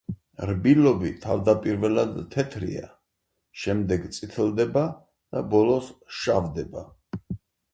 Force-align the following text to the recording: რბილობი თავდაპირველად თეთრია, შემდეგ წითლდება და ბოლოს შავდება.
რბილობი 0.49 1.11
თავდაპირველად 1.25 2.15
თეთრია, 2.35 2.87
შემდეგ 3.65 4.09
წითლდება 4.17 4.87
და 5.37 5.45
ბოლოს 5.53 5.93
შავდება. 6.23 6.87